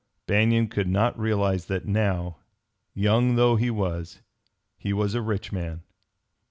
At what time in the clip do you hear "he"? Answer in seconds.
3.55-3.69, 4.79-4.93